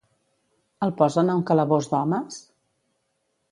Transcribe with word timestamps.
El 0.85 0.93
posen 1.01 1.29
a 1.29 1.37
un 1.41 1.45
calabós 1.51 1.91
d'homes? 1.93 2.41